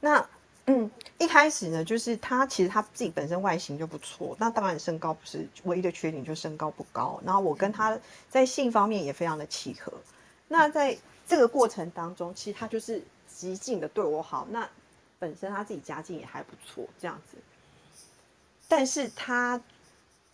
[0.00, 0.28] 那
[0.66, 7.18] 嗯，一开始呢，就是他其实他自己本身外形就不错，那当然身高不是唯一的缺点，就身高不高。
[7.24, 7.98] 然后我跟他
[8.28, 9.92] 在性方面也非常的契合。
[10.46, 14.46] 那在这个过程当中，其实他就是极尽的对我好。
[14.50, 14.68] 那
[15.18, 17.38] 本身他自己家境也还不错，这样子。
[18.68, 19.58] 但是他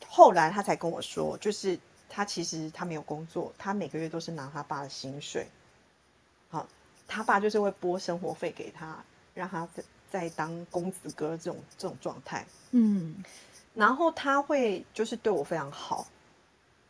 [0.08, 1.78] 后来他才跟我说，就是
[2.08, 5.46] 他其实他没有工作，他每个月都是拿他爸的薪水。
[6.50, 6.66] 好，
[7.06, 9.04] 他爸就是会拨生活费给他，
[9.34, 12.46] 让他在在当公子哥这种这种状态。
[12.70, 13.22] 嗯，
[13.74, 16.06] 然后他会就是对我非常好，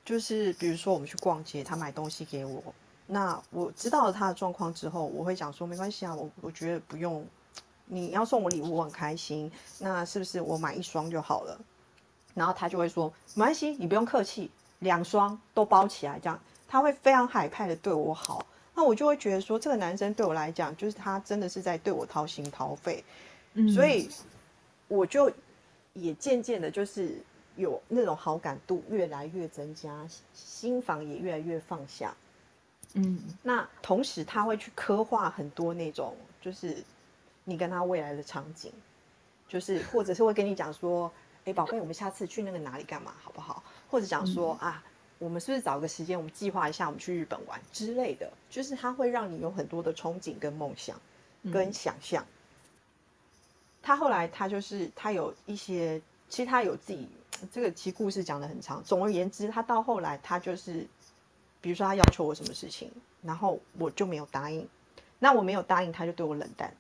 [0.05, 2.63] 就是比如说我们去逛街，他买东西给我。
[3.07, 7.27] 那我知道了他的状况之后，我会讲说没关系啊，我我觉得不用，
[7.87, 11.61] 你要送我礼物我很开心，那是不是我买一双就好了？
[12.33, 23.05] 然后他就会说没关系，你不用客气，两双都包起来，这样他会非常海派的对我好，那我就会觉得说这个男生对我来讲，就是他真的是在对我掏心掏肺，
[23.73, 24.11] 所以
[24.89, 25.31] 我就
[25.93, 27.17] 也渐渐的，就是
[27.57, 32.15] 有那种好感度越来越增加，心房也越来越放下。
[32.95, 36.77] 嗯，那同时他会去刻画很多那种，就是
[37.45, 38.73] 你跟他未来的场景，
[39.49, 41.11] 就是或者是会跟你讲说，
[41.45, 43.63] 哎，宝贝，我们下次去那个哪里干嘛，好不好？
[43.91, 44.83] 或者讲说啊，
[45.25, 51.01] 我们是不是找个时间，我们计划一下，我们去日本玩之类的，就是他会让你有很多的憧憬跟梦想
[51.51, 52.23] 跟想象。
[53.83, 57.09] 他后来他就是他有一些，其实他有自己
[57.51, 58.85] 这个其实故事讲的很长。
[58.85, 60.87] 总而言之，他到后来他就是。
[61.61, 64.69] 比如说他要求我什么事情，然后我就没有答应，
[65.19, 66.71] 那我没有答应，他就对我冷淡，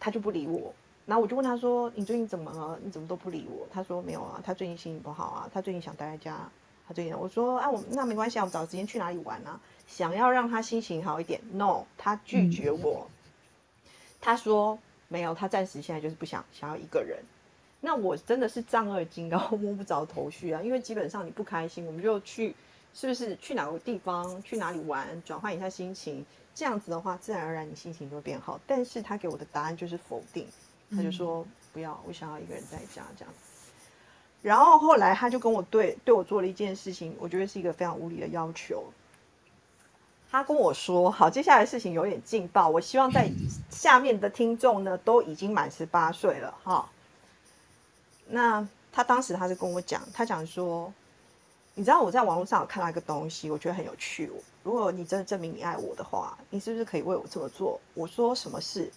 [0.00, 0.74] 他就不理我。
[1.04, 2.78] 然后我就问他说：“你最近怎么了？
[2.82, 6.50] 你怎么都不理我？”他说：“没有啊，他最近心情不好啊，他最近想待在家。”
[6.86, 9.60] 他最近我说：“啊，我那没关系啊，我们找时间去哪里玩啊？
[9.86, 11.40] 想要让他心情好一点。
[11.52, 13.08] ”No，他拒绝我。
[14.20, 17.18] 他说：“没有，他暂时现在就是不想想要一个人。”
[17.80, 22.54] 那我真的是丈二金刚摸不着头绪啊，因为基本上你不开心，我们就去。
[22.96, 26.24] 是不是去哪个地方，去哪里玩，转换一下心情，
[26.54, 28.60] 这样子的话，自然而然你心情就会变好。
[28.68, 30.46] 但是他给我的答案就是否定，
[30.92, 33.53] 他就说不要，我想要一个人在家这样子。
[34.44, 38.84] 然后后来他就跟我对对我做了一件事情，我觉得是一个非常无理的要求。
[40.30, 43.30] 他跟我说：“好，接下来事情有点劲爆，我希望在
[43.70, 46.90] 下面的听众呢都已经满十八岁了哈。”
[48.28, 50.92] 那他当时他是跟我讲，他讲说。
[51.76, 54.30] 你知道我在网络上有看到一个东西，我觉得很有趣。
[54.62, 57.80] 如果你真的证明你爱我的话，你是不是可以为我这么做？
[57.94, 58.92] 我说什么事？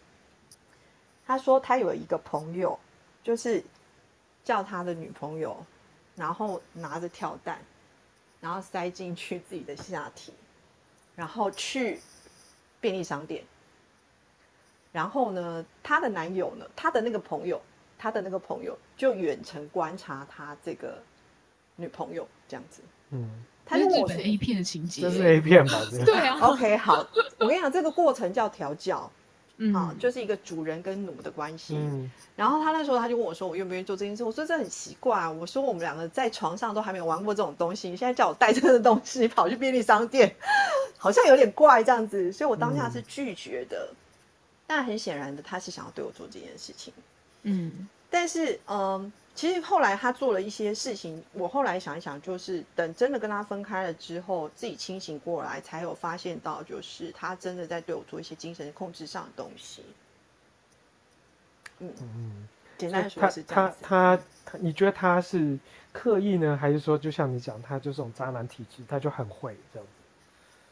[1.25, 2.77] 他说他有一个朋友，
[3.23, 3.63] 就是
[4.47, 5.57] 叫他的女朋友，
[6.15, 7.59] 然后拿着跳蛋，
[8.39, 10.31] 然后塞进去自己的下体，
[11.17, 11.99] 然后去
[12.79, 13.43] 便利商店。
[14.93, 17.61] 然后呢，他的男友呢，他的那个朋友，
[17.97, 21.03] 他的那个朋友就远程观察他这个。
[21.79, 22.81] 女朋友这样子，
[23.11, 23.29] 嗯，
[23.63, 25.79] 他是日本 A 片的情节，这是 A 片吧？
[26.03, 26.39] 对啊。
[26.39, 29.11] OK，好，我跟你讲，这个过程叫调教，
[29.59, 31.75] 嗯，就是一个主人跟奴的关系。
[31.75, 40.35] 嗯，然后他那时候他就问我说：“我愿不愿意做这件事？”我说：“这很奇怪。”我说：“我们两个在床上都还没有玩过这种东西，你现在叫我带这个东西跑去便利商店，
[40.97, 43.89] 好像有点怪这样子。”所以，我当下是拒绝的。
[44.67, 46.93] 但很显然的，他是想要对我做这件事情。
[47.43, 49.11] 嗯，但是，嗯。
[49.37, 59.83] 其实后来他做了一些事情，我后来想一想，就是等真的跟他分开了之后，自己清醒过来，才有发现到，就是他真的在对我做一些精神控制上的东西。
[61.77, 62.47] 嗯嗯，
[62.79, 63.77] 简单说是这样子。
[63.83, 65.59] 他他他，你觉得他是
[65.93, 69.91] 刻意呢，还是说就像你讲，他就这种渣男体质，他就很会这样子？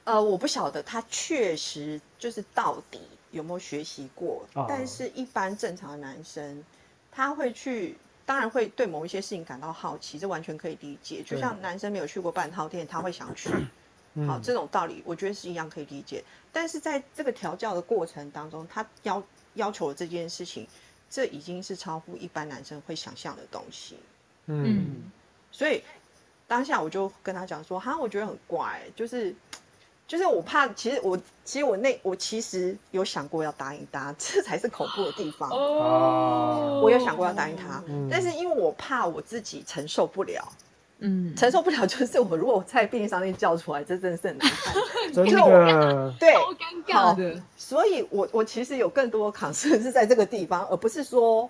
[0.06, 3.00] 呃，我不晓得他确实就是到底
[3.30, 6.64] 有没有学习过，但是一般正常的男生
[7.12, 7.96] 他会去。
[8.26, 11.24] 当然会对某一些事情感到好奇，这完全可以理解。
[11.24, 13.50] 就像男生没有去过半套店，他会想去，
[14.26, 16.24] 好这种道理，我觉得是一样可以理解。
[16.52, 20.68] 但是在这个调教的过程当中，他要要求的这件事情，
[21.10, 23.98] 这已经是超乎一般男生会想象的东西。
[24.48, 25.04] 嗯，
[25.52, 25.84] 所以
[26.48, 29.36] 当下我就跟他讲说，哈，我觉得很怪，就是。
[30.08, 35.50] 就是我怕，其实我其实我那我其实有想过要答应他， 这才是恐怖的地方。
[35.50, 40.48] 哦，我有想过要答应他，但是因为我怕我自己承受不了，
[41.00, 44.74] 嗯，承受不了就是我如果在便利商店叫出来，这真的是很难看，
[45.12, 47.42] 真的，对，好尴尬的。
[47.58, 51.50] 所以我我其实有更多抗生是在这个地方，而不是说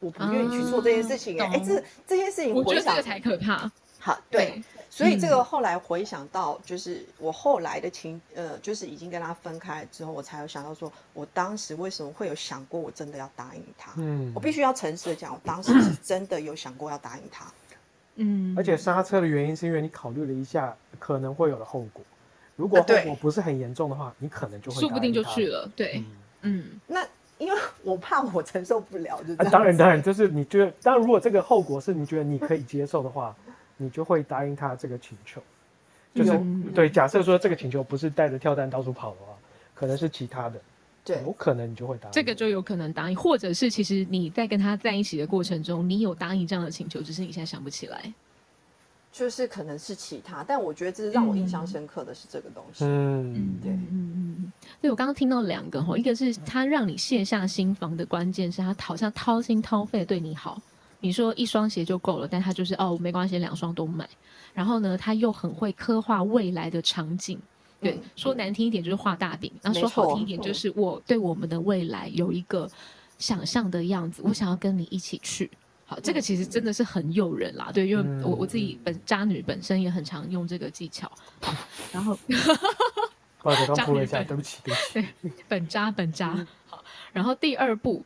[0.00, 1.40] 我不愿意去做这件事情。
[1.40, 3.70] 哎，这这件事情，我觉得这个才可怕。
[4.00, 4.60] 好，对。
[4.96, 13.92] 所以这个后来回想到，就是我后来的情，呃，就是已经跟他分开之后，我才有想到说，我当时为什么会有想过，我真的要答应他。
[13.96, 17.44] 嗯我必须要诚实的讲，我当时是 真的有想过要答应他。
[18.14, 22.02] 嗯，而且刹车的原因是因为你考虑了一下可能会有的后果，
[22.56, 25.64] 如果后果不是很严重的话，你可能就会说不定就去了。
[25.64, 25.70] 了。
[25.76, 26.06] 对，嗯
[26.40, 27.06] 嗯，那
[27.36, 33.36] 因为我怕我承受不了，就当然当然，就是你觉得，当然如果这个后果是你觉得你可以接受的话，
[33.76, 35.42] 你就会答应他这个请求。
[36.14, 36.32] 就是
[36.74, 39.34] 对，假设说这个请求不是带着跳蛋到处跑的话，
[39.74, 40.58] 可能是其他的，
[41.04, 42.12] 对有可能你就会答应。
[42.12, 48.12] 这个就有可能答应，或者是其实你在跟他在一起的过程中，你有答应这样的请求，只是你现在想不起来。
[49.12, 52.84] 就是可能是其他，但我觉得这是让我印象深刻的是这个东西。
[52.84, 54.52] 嗯，对嗯嗯嗯。
[54.80, 60.60] 对，我刚刚听到两个哈，一个是他让你卸下心防的关键是他好像掏心掏肺对你好。
[61.06, 64.08] 你说一双鞋就够了，但他就是哦没关系，两双都买。
[64.52, 67.40] 然后呢，他又很会刻画未来的场景。
[67.80, 72.68] 对，嗯说难听一点就是画大饼，然后没错说好听一点就是我对我们的未来有一个
[73.18, 75.48] 想象的样子，我想要跟你一起去。
[75.84, 81.08] 好，这个其实真的是很诱人啦，对，因为嗯我我自己本渣女本身也很常用这个技巧。
[81.40, 81.54] 好，
[81.92, 85.34] 然后不好意思，刚渣扑了一下，女对不起，对不起。
[85.46, 86.46] 本渣本渣。
[86.66, 86.82] 好，
[87.12, 88.02] 然后第二步，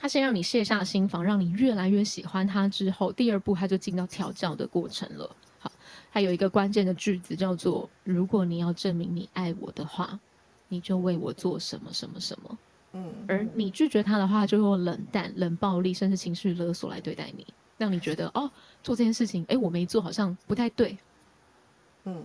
[0.00, 5.36] 他先让你卸下心防，让你越来越喜欢他之后，第二步他就进到调教的过程了。
[5.58, 5.70] 好，
[6.08, 10.18] 还有一个关键的句子叫做：如果你要证明你爱我的话，
[10.68, 12.58] 你就为我做什么什么什么。
[12.92, 17.46] 嗯，而你拒绝他的话，就用冷淡、冷暴力，甚至情绪勒索来对待你，
[17.76, 18.50] 让你觉得哦，
[18.82, 20.96] 做这件事情，哎，我没做，好像不太对。
[22.04, 22.24] 嗯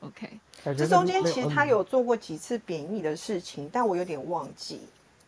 [0.00, 0.28] ，OK，
[0.76, 4.80] 这中间其实他嗯有做过几次贬义的事情，但我有点忘记。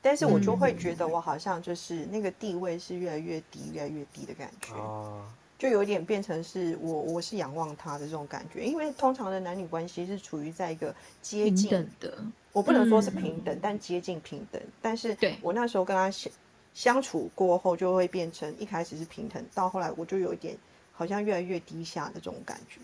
[0.07, 5.27] 但是我就会觉得我好像就是那个地位是越来越低、越来越低的感觉，啊，
[5.59, 8.65] 就有点变成是我我是仰望他的这种感觉。
[8.65, 14.63] 因为通常的男女关系是处于在一个接近等的，我不能说是嗯平等，但接近平等。
[14.81, 16.33] 但是我那时候跟他相
[16.73, 20.57] 相处过后，就会变成一开始是平等，到后来我就有一点
[20.93, 22.81] 好像越来越低下的这种感觉。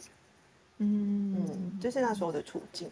[0.79, 2.91] 嗯嗯，这是那时候的处境。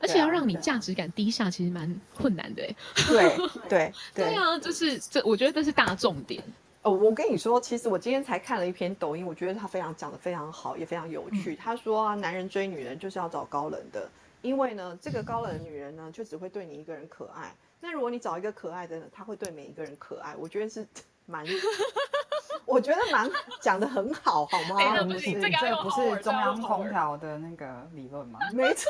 [0.00, 2.62] 而且要让你价值感低下，其实蛮困难的。
[2.62, 2.76] 哎
[3.08, 3.36] 对
[3.68, 6.42] 对对啊，就是这，我觉得这是大重点。
[6.82, 11.54] 哦，我跟你说，其实我今天才看了一篇抖音，我觉得他非常讲的非常好，也非常有趣。
[11.54, 17.54] 他说啊，男人追女人就是要找高冷的，因为呢，这个高冷的女人呢，就只会对你一个人可爱。
[17.80, 20.34] 那如果你找一个可爱的呢，他会对每一个人可爱。
[20.36, 20.84] 我觉得是
[21.26, 21.44] 蛮，
[22.66, 23.30] 我觉得蛮
[23.60, 25.02] 讲的很好，好吗？
[25.02, 28.38] 不不是这个不是中央空调的那个理论吗？
[28.52, 28.88] 没错，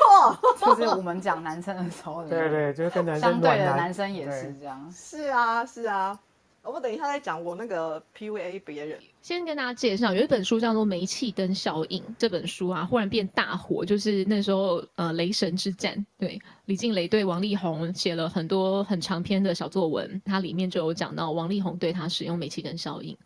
[0.59, 4.91] 就是我们讲男生的时候对对，就是跟男生相对的男生也是这样。
[4.91, 6.17] 是啊，是啊。
[6.63, 8.97] 我等一下再讲我那个 PUA 别人。
[9.21, 12.01] 先跟大家介绍，有一本书叫做《煤气灯效应》。
[12.17, 23.17] 这本书啊，忽然变大火，就是那时候呃雷神之战，对李静蕾对王力宏写了很多很长篇的小作文，它里面就有讲到王力宏对他使用煤气灯效应。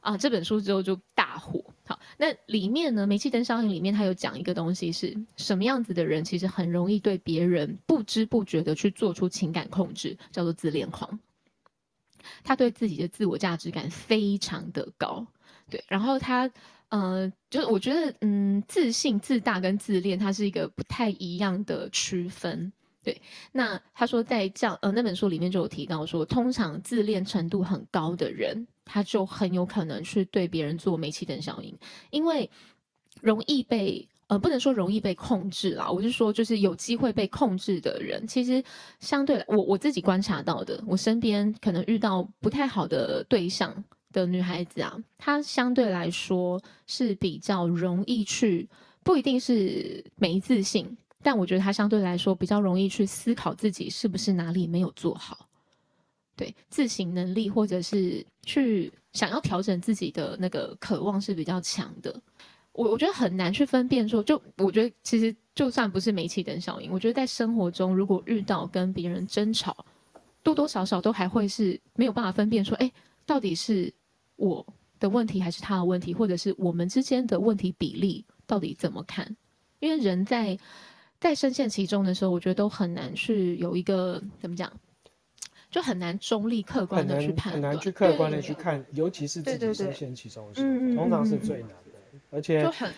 [0.00, 1.64] 啊，这本书之后就大火。
[1.86, 11.18] 好，那里面呢，煤气灯效应里面它有讲一个东西是什么样子的人，其实很容易对别人不知不觉的去做出情感控制，叫做自恋狂。
[12.44, 15.26] 他对自己的自我价值感非常的高，
[15.70, 16.50] 对，然后他，
[16.88, 22.72] 呃，就是我觉得，嗯，自信、自大跟自恋，它是一个不太一样的区分。
[23.02, 23.20] 对，
[23.52, 31.76] 那他说在这样，呃，那本书里面就有提到说，通常自恋程度很高的人，他就很有可能去对别人做煤气灯效应，
[32.10, 32.50] 因为
[33.20, 34.08] 容易被。
[34.28, 38.62] 呃，不能说容易被控制啦，我是说，就是有机会被控制的人，其实
[38.98, 48.68] 相对来，我我自己观察到的，我身边可能遇到不太好的对象的女孩子啊，她相对来说是比较容易去，
[49.04, 55.46] 不一定是没自信，但我觉得她相对来说比较容易去思考自己是不是哪里没有做好，
[56.34, 62.20] 对自省能力或者是去想要调整自己的那个渴望是比较强的。
[62.76, 69.74] 我我觉得很难去分辨说，就我觉得其实就算不是煤气灯效应，我觉得在生活中如果遇到跟别人争吵，
[70.42, 72.92] 多多少少都还会是没有办法分辨说，哎，
[73.24, 73.90] 到底是
[74.36, 74.64] 我
[75.00, 79.34] 的问题还是他的问题，或者是我们之间的问题比例到底怎么看？
[79.78, 80.58] 因为人在
[81.18, 84.70] 在深陷其中的时候，我觉得都很难去有一个怎么讲，
[85.70, 91.85] 就很难中立客观的去判断，很难去客观的去看，尤其是自己深陷其中的时候，通常是最难的。
[92.30, 92.92] 而且就很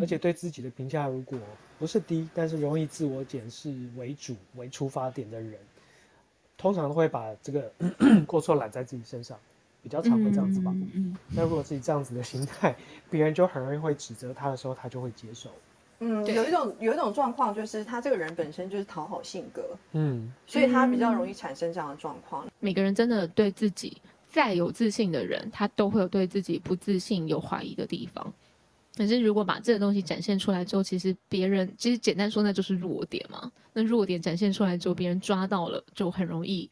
[0.00, 1.38] 而且对自己的评价如果
[1.78, 5.58] 不是低，但是容易自我检视为主为出发点的人，
[6.56, 7.72] 通常都会把这个
[8.26, 9.38] 过错揽在自己身上。
[9.82, 10.70] 比较常会这样子吧。
[10.74, 12.76] 嗯嗯那如果是以这样子的心态，
[13.08, 15.48] 别人就很容易会指责他的时候，他就会接受。
[16.00, 22.46] 嗯，有一种有一种状况，就是他这个人本身就是讨好性格，嗯，所以他比较容易产生这样的状况。
[22.58, 23.96] 每个人真的对自己
[24.28, 28.30] 再有自信的人，他都会有对自己不自信、有怀疑的地方。
[29.00, 33.50] 可是如果把这个东西展现出来之后，其实别人其实简单说，那就是弱点嘛。
[33.72, 36.70] 那弱点展现出来之后，别人抓到了，就很容易。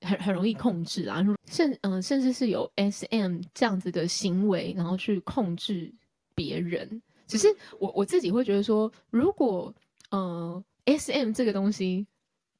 [0.00, 5.90] 很很容易控制啊，甚嗯、呃，甚至是有 S M 这样子的行为，然后去控制
[6.34, 7.00] 别人。
[7.26, 9.72] 只是我我自己会觉得说，如果
[10.10, 12.06] 呃 S M 这个东西，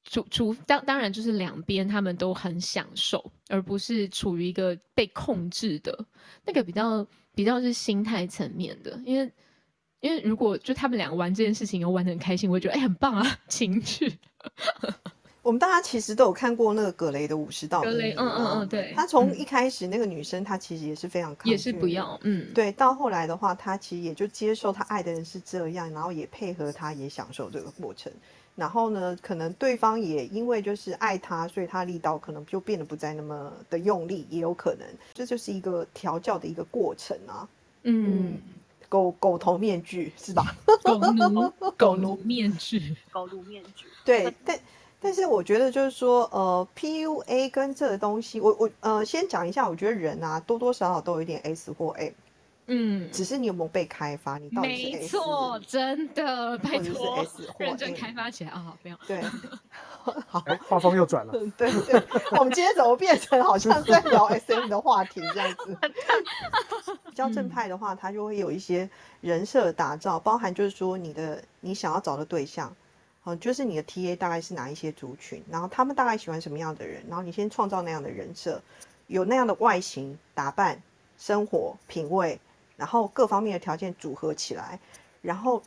[0.04, 6.06] 除除当当然就是两边他们都很享受，而不是处于一个被控制的
[6.46, 9.30] 那个比较比较是心态层面的，因为
[10.00, 14.18] 因为如果就他们两个玩这件事情又玩的很开心，我会觉得哎、很棒啊， 情趣。
[15.42, 28.10] 我们大家其实都有看过那个葛雷的五十道格雷，嗯嗯啊嗯，对，他从嗯一开始那个女生，她其实也是非常抗也是不要，嗯，对，到后来的话，她其实也就接受她爱的人是这样，然后也配合他，也享受这个过程。
[28.56, 37.48] 然后呢，可能对方也因为就是爱他，所以他力道可能就变得不再那么的用力，也有可能，这就是一个调教的一个过程啊。
[37.82, 38.38] 嗯，
[38.88, 40.54] 狗狗头面具是吧？
[40.84, 43.86] 狗奴狗奴面具，狗奴面具。
[44.04, 44.58] 对，但
[45.00, 52.12] 但是我觉得就是说，呃，PUA 跟这个东西，我我呃先讲一下，我觉得人啊多多少少都有一点 S 或 M，
[52.66, 58.58] 嗯，只是你有没有被开发，你到底是没错，真的，拜或者是托 S 或认真开发起来啊！
[58.60, 59.20] 好不要，对，
[60.26, 60.42] 好。
[60.46, 61.32] 哎，画风又转了。
[61.32, 62.02] 对对，
[62.38, 65.78] 我们今天怎么变成好像在聊 SM 的话题这样子？
[67.04, 68.88] 比较正派的话， 他就会有一些
[69.20, 72.74] 人设打造，包含就是说你的你想要找的对象，
[73.24, 78.60] 哦，就是你的 TA 大概是哪一些族群，然后他们大概喜欢什么样的人，然后你先创造那样的人设，
[79.06, 80.82] 有那样的外形、打扮、
[81.18, 82.40] 生活品味，
[82.76, 84.78] 然后各方面的条件组合起来，
[85.22, 85.62] 然后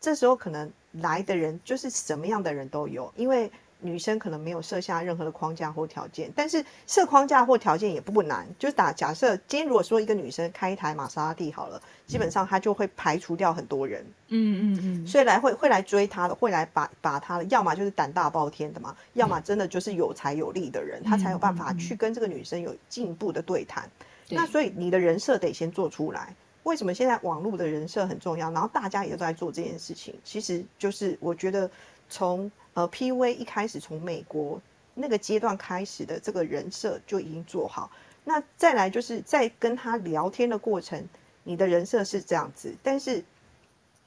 [0.00, 3.50] 这时候可能来的人就是什么样的人都有，因为
[3.80, 8.44] 女生可能没有设下任何的框架或条件，但是设框架或条件也不难。
[8.58, 23.88] 就是打假设，今天如果说一个女生开一台玛莎拉蒂好了，基本上她就会排除掉很多人，嗯嗯嗯，所以来会会来追她的，会来把把她的，要么就是胆大包天的嘛，要么真的就是有才有力的人，他才有办法去跟这个女生有进一步的对谈。
[24.28, 26.34] 那所以你的人设得先做出来。
[26.68, 28.50] 为什么现在网络的人设很重要？
[28.50, 31.70] 然后大家也都在做这件事情，其实就是我觉得
[32.10, 34.60] 从呃 PUA 一开始从美国
[34.92, 37.90] 那个阶段开始的这个人设就已经做好。
[38.22, 41.08] 那再来就是在跟他聊天的过程，
[41.42, 43.24] 你的人设是这样子，但是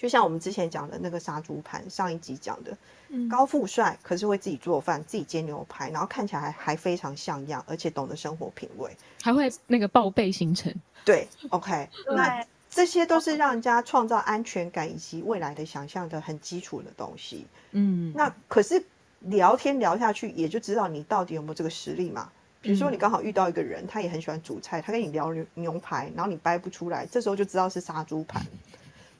[0.02, 2.76] 就像我们之前讲的那个杀猪盘，上一集讲的，
[3.10, 8.90] 嗯高富帅，可是会自己做饭，自己煎牛排，然后看起来还还非常像样，而且懂得生活品味。
[9.22, 10.74] 还会那个报备行程，
[11.06, 17.46] 对，OK， 那对这些都是让人家创造安全感以及未来的想象的很基础的东西。
[17.70, 18.84] 嗯，那可是
[19.20, 22.32] 聊天聊下去，也就知道你到底有没有这个实力嘛。
[22.60, 28.44] 比如说你嗯刚好遇到一个人，他也很喜欢煮菜，他跟你聊牛牛排，然后你掰不出来，这时候就知道是杀猪盘。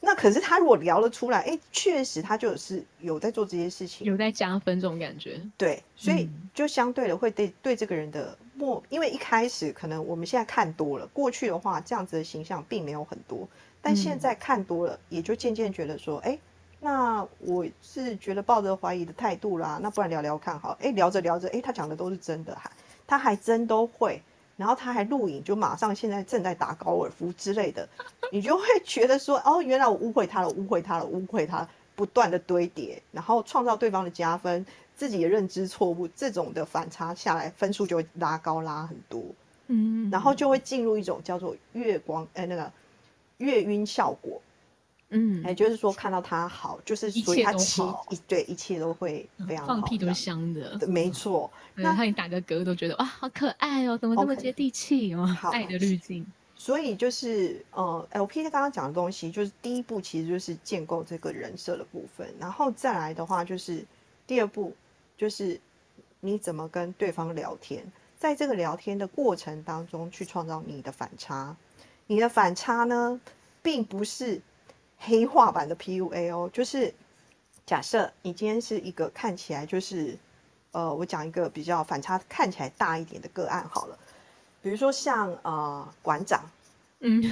[0.04, 6.50] 那可是他如果聊了出来，哎，确实他就是有在做这些事情，有在加分这种感觉，对，所以嗯。
[6.54, 13.48] 就相对的会对对这个人的莫，因为一开始可能我们现在看多了，过去的话这样子的形象并没有很多，
[13.82, 14.20] 但现嗯。
[14.20, 16.38] 在看多了，也就渐渐觉得说，哎，
[16.80, 22.72] 那我是觉得抱着怀疑的态度啦，那不然聊聊看好，哎，聊着聊着，哎，他讲的都是真的，还
[23.06, 24.22] 他还真都会。
[24.62, 27.90] 然后他还录影，就马上现在正在打高尔夫之类的，
[28.32, 34.64] 你就会 觉得说，哦，原来我误会他了，误会他了，误会他了，不断的堆叠，然后创造对方的加分，
[34.96, 39.24] 自己的认知错误，这种的反差下来，分数就会拉高拉很多，
[39.66, 42.72] 嗯，然后就会进入一种叫做月光，哎，那个
[43.38, 44.40] 月晕效果，
[45.14, 51.52] 嗯，也，就是说看到他好，就是所以他其一对一切都会非常好，放屁都是香的，没错。
[51.76, 56.26] 对，那他你打个嗝都觉得哇，好可爱哦，怎么这么接地气哦好，爱的滤镜，
[56.56, 63.86] 所以就是呃，LP 刚刚讲的东西，就是第一步其实就是建构这个人设的部分，然后再来的话就是
[64.26, 64.74] 第二步
[65.18, 65.60] 就是
[66.22, 67.84] 你怎么跟对方聊天，
[68.18, 71.56] 在这个聊天的过程当中去创造你的反差。
[72.08, 73.20] 你的反差呢，
[73.62, 74.42] 并不是
[75.02, 76.94] 黑化版的 PUA 哦，就是
[77.66, 80.18] 假设你今天是一个看起来就是
[80.72, 83.98] 呃，我讲一个比较反差看起来大一点的个案好了。
[84.62, 86.50] 比如说像呃馆长，
[87.00, 87.24] 嗯，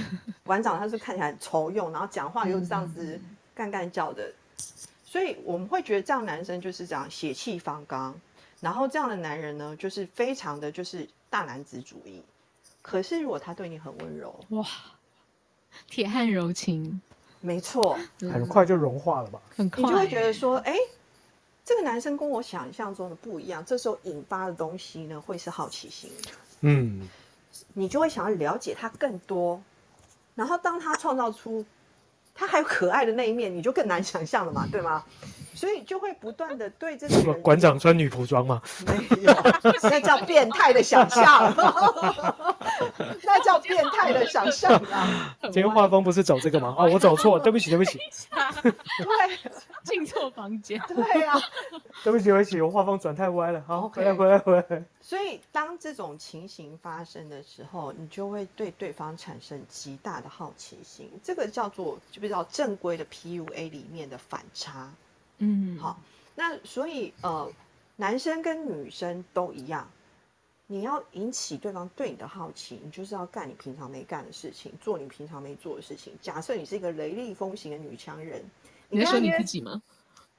[0.44, 3.20] 馆长他是看起来很愁用，然后讲话又这样子
[3.54, 4.32] 干干叫的，
[5.04, 8.20] 所以我们会觉得这样男生就是这样血气方刚，
[8.58, 12.20] 然后这样的男人呢，就是非常的就是大男子主义，
[12.82, 14.66] 可是如果他对你很温柔，哇，
[15.88, 17.00] 铁汉柔情，
[17.40, 19.40] 没错，很快就融化了吧？
[19.56, 20.76] 很快，你就会觉得说，哎、
[21.64, 23.64] 这个男生跟我想象中的不一样。
[23.64, 26.10] 这时候引发的东西呢，会是好奇心，
[26.60, 27.08] 嗯，
[27.72, 29.60] 你就会想要了解他更多。
[30.34, 31.64] 然后当他创造出
[32.34, 35.04] 他还有可爱的那一面，你就更难想象了嘛，对吗？
[35.52, 38.62] 所以就会不断的对这个什么人馆长穿女仆装吗？
[38.86, 39.34] 没有，
[39.82, 41.52] 那叫变态的想象，
[43.24, 45.36] 那叫变态的想象啊！
[45.40, 46.74] 很 今天歪画风不是走这个吗？
[46.78, 47.98] 哦，我走错，对不起，对不起，
[48.32, 49.52] 对
[49.84, 51.38] 进错房间，对啊，
[52.04, 53.62] 对不起，对不起，我画风转太歪了。
[53.66, 54.84] 好回来，回来，回来。
[55.00, 64.90] 所以当这种情形发生的时候，你就会对对方产生极大的好奇心，这个叫做就比较正规的 PUA 里面的反差。
[65.38, 65.98] 嗯，好，
[66.34, 67.50] 那所以呃，
[67.96, 69.88] 男生跟女生都一样，
[70.72, 76.16] 你要引起对方对你的好奇，你就是要干你平常没干的事情，做你平常没做的事情。
[76.22, 78.40] 假设你是一个雷厉风行的女强人，
[78.88, 79.82] 你在说你自己吗？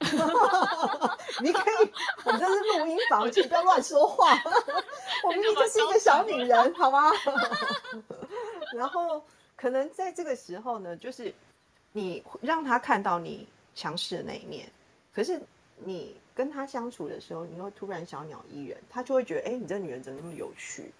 [1.42, 1.92] 你可以，
[2.24, 4.32] 我们这是录音房，请不要乱说话。
[5.22, 7.10] 我明明就是一个小女人，好吗？
[8.74, 9.22] 然后
[9.54, 11.34] 可能在这个时候呢，就是
[11.92, 14.66] 你让他看到你强势的那一面，
[15.14, 15.38] 可是
[15.76, 20.92] 你跟他相处的时候，你会突然小鸟依人，他就会觉得，哎、你这女人怎么那么有趣？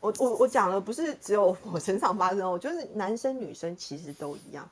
[0.00, 4.68] 我我我讲了不是只有我身上发生我，就是男生女生其实都一样。